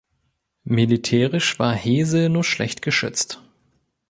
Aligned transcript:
Militärisch 0.63 1.59
war 1.59 1.75
Hesel 1.75 2.29
nur 2.29 2.43
schlecht 2.43 2.81
geschützt. 2.81 3.39